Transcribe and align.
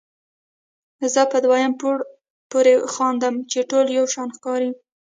زه 1.13 1.21
په 1.31 1.37
دوی 1.45 1.63
پورې 2.51 2.73
خاندم 2.93 3.35
چې 3.51 3.59
ټول 3.69 3.85
یو 3.97 4.05
شان 4.13 4.29
ښکاري. 4.37 4.71